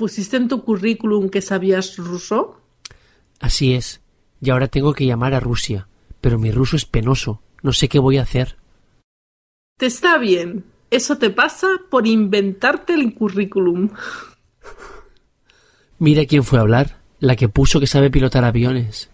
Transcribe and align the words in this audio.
¿Pusiste 0.00 0.38
en 0.38 0.48
tu 0.48 0.64
currículum 0.64 1.28
que 1.28 1.42
sabías 1.42 1.98
ruso? 1.98 2.58
Así 3.38 3.74
es. 3.74 4.00
Y 4.40 4.48
ahora 4.48 4.66
tengo 4.66 4.94
que 4.94 5.04
llamar 5.04 5.34
a 5.34 5.40
Rusia. 5.40 5.88
Pero 6.22 6.38
mi 6.38 6.50
ruso 6.50 6.74
es 6.74 6.86
penoso. 6.86 7.42
No 7.62 7.74
sé 7.74 7.90
qué 7.90 7.98
voy 7.98 8.16
a 8.16 8.22
hacer. 8.22 8.56
Te 9.76 9.84
está 9.84 10.16
bien. 10.16 10.64
Eso 10.90 11.18
te 11.18 11.28
pasa 11.28 11.66
por 11.90 12.06
inventarte 12.06 12.94
el 12.94 13.12
currículum. 13.12 13.90
Mira 15.98 16.24
quién 16.24 16.44
fue 16.44 16.58
a 16.58 16.62
hablar. 16.62 17.02
La 17.18 17.36
que 17.36 17.50
puso 17.50 17.78
que 17.78 17.86
sabe 17.86 18.08
pilotar 18.08 18.46
aviones. 18.46 19.10